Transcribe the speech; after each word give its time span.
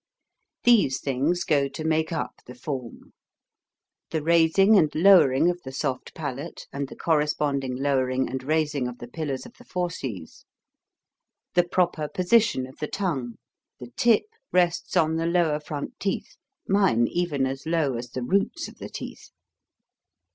These 0.63 0.99
things 0.99 1.43
go 1.43 1.67
to 1.67 1.83
make 1.83 2.11
up 2.11 2.37
the 2.47 2.55
form: 2.55 3.13
The 4.09 4.23
raising 4.23 4.75
and 4.75 4.89
lowering 4.95 5.47
of 5.47 5.61
the 5.61 5.71
soft 5.71 6.15
palate, 6.15 6.65
and 6.73 6.87
the 6.87 6.95
corresponding 6.95 7.75
lowering 7.75 8.27
and 8.27 8.41
raising 8.41 8.87
of 8.87 8.97
the 8.97 9.07
pillars 9.07 9.45
of 9.45 9.53
the 9.59 9.63
fauces. 9.63 10.43
The 11.53 11.65
proper 11.65 12.07
position 12.07 12.65
of 12.65 12.77
the 12.79 12.87
tongue: 12.87 13.35
the 13.79 13.91
tip 13.95 14.23
rests 14.51 14.97
on 14.97 15.17
the 15.17 15.27
lower 15.27 15.59
front 15.59 15.99
teeth 15.99 16.35
mine 16.67 17.07
even 17.07 17.45
as 17.45 17.67
low 17.67 17.95
as 17.95 18.09
the 18.09 18.23
roots 18.23 18.67
of 18.67 18.79
the 18.79 18.89
teeth. 18.89 19.29